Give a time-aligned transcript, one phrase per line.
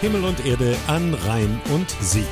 [0.00, 2.24] Himmel und Erde an Rhein und Sieg.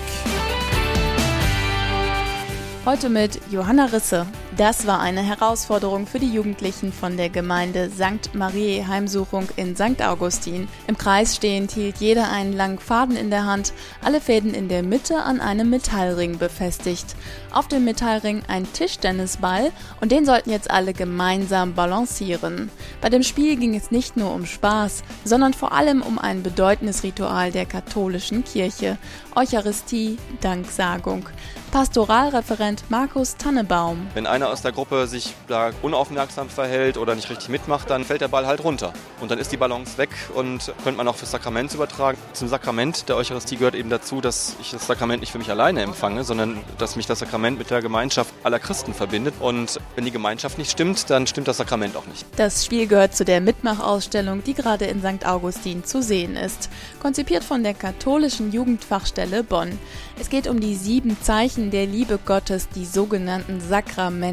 [2.87, 4.27] Heute mit Johanna Risse.
[4.57, 8.35] Das war eine Herausforderung für die Jugendlichen von der Gemeinde St.
[8.35, 10.03] Marie Heimsuchung in St.
[10.03, 10.69] Augustin.
[10.87, 14.83] Im Kreis stehend hielt jeder einen langen Faden in der Hand, alle Fäden in der
[14.83, 17.15] Mitte an einem Metallring befestigt.
[17.53, 19.71] Auf dem Metallring ein Tischtennisball
[20.01, 22.71] und den sollten jetzt alle gemeinsam balancieren.
[23.01, 27.03] Bei dem Spiel ging es nicht nur um Spaß, sondern vor allem um ein bedeutendes
[27.03, 28.97] Ritual der katholischen Kirche,
[29.37, 31.27] Eucharistie, Danksagung.
[31.71, 34.07] Pastoralreferent Markus Tannebaum.
[34.15, 38.21] Wenn einer aus der Gruppe sich da unaufmerksam verhält oder nicht richtig mitmacht, dann fällt
[38.21, 38.93] der Ball halt runter.
[39.21, 42.17] Und dann ist die Balance weg und könnte man auch fürs Sakrament übertragen.
[42.35, 45.83] Zum Sakrament der Eucharistie gehört eben dazu, dass ich das Sakrament nicht für mich alleine
[45.83, 49.35] empfange, sondern dass mich das Sakrament mit der Gemeinschaft aller Christen verbindet.
[49.41, 52.25] Und wenn die Gemeinschaft nicht stimmt, dann stimmt das Sakrament auch nicht.
[52.37, 55.27] Das Spiel gehört zu der Mitmachausstellung, die gerade in St.
[55.27, 56.71] Augustin zu sehen ist.
[57.01, 59.77] Konzipiert von der katholischen Jugendfachstelle Bonn.
[60.21, 64.28] Es geht um die sieben Zeichen der Liebe Gottes, die sogenannten Sakramente,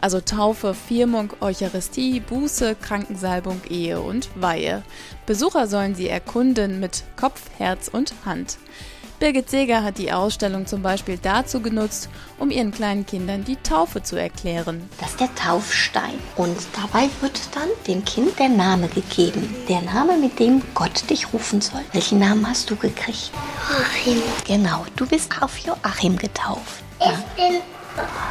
[0.00, 4.82] also Taufe, Firmung, Eucharistie, Buße, Krankensalbung, Ehe und Weihe.
[5.26, 8.58] Besucher sollen sie erkunden mit Kopf, Herz und Hand.
[9.20, 14.02] Birgit Seger hat die Ausstellung zum Beispiel dazu genutzt, um ihren kleinen Kindern die Taufe
[14.02, 14.88] zu erklären.
[14.98, 16.14] Das ist der Taufstein.
[16.36, 19.54] Und dabei wird dann dem Kind der Name gegeben.
[19.68, 21.82] Der Name, mit dem Gott dich rufen soll.
[21.92, 23.30] Welchen Namen hast du gekriegt?
[23.68, 24.22] Joachim.
[24.46, 26.82] Genau, du bist auf Joachim getauft.
[26.98, 27.60] Ich bin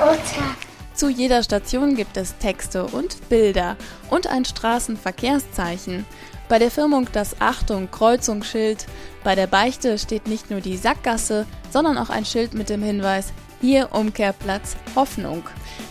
[0.02, 0.69] Uta.
[1.00, 3.78] Zu jeder Station gibt es Texte und Bilder
[4.10, 6.06] und ein Straßenverkehrszeichen.
[6.50, 8.86] Bei der Firmung das Achtung Kreuzungsschild.
[9.24, 13.32] Bei der Beichte steht nicht nur die Sackgasse, sondern auch ein Schild mit dem Hinweis
[13.62, 15.44] hier Umkehrplatz Hoffnung.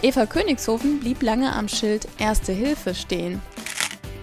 [0.03, 3.41] Eva Königshofen blieb lange am Schild Erste Hilfe stehen.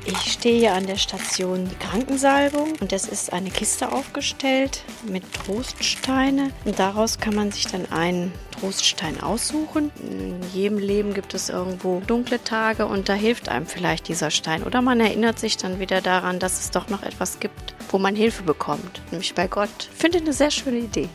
[0.08, 6.52] Ich stehe hier an der Station Krankensalbung und es ist eine Kiste aufgestellt mit Troststeine
[6.64, 9.92] und daraus kann man sich dann einen Troststein aussuchen.
[10.08, 14.62] In jedem Leben gibt es irgendwo dunkle Tage und da hilft einem vielleicht dieser Stein
[14.62, 18.16] oder man erinnert sich dann wieder daran, dass es doch noch etwas gibt, wo man
[18.16, 19.90] Hilfe bekommt, nämlich bei Gott.
[19.92, 21.10] Ich finde eine sehr schöne Idee.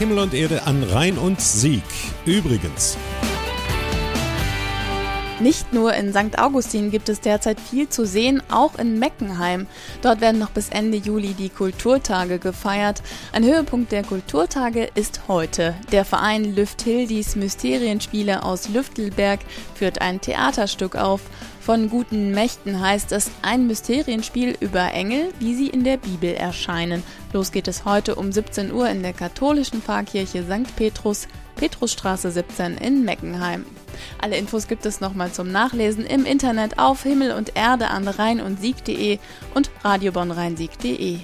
[0.00, 1.84] Himmel und Erde an Rhein und Sieg.
[2.26, 2.96] Übrigens,
[5.40, 6.38] Nicht nur in St.
[6.38, 9.66] Augustin gibt es derzeit viel zu sehen, auch in Meckenheim.
[10.02, 13.02] Dort werden noch bis Ende Juli die Kulturtage gefeiert.
[13.32, 15.74] Ein Höhepunkt der Kulturtage ist heute.
[15.92, 19.40] Der Verein Lüfthildis Mysterienspiele aus Lüftelberg
[19.74, 21.22] führt ein Theaterstück auf.
[21.60, 27.02] Von guten Mächten heißt es ein Mysterienspiel über Engel, wie sie in der Bibel erscheinen.
[27.34, 30.74] Los geht es heute um 17 Uhr in der katholischen Pfarrkirche St.
[30.74, 33.66] Petrus, Petrusstraße 17 in Meckenheim.
[34.20, 38.40] Alle Infos gibt es nochmal zum Nachlesen im Internet auf Himmel und Erde an rhein
[38.40, 39.18] und sieg.de
[39.54, 41.18] und radiobonrheinsieg.de.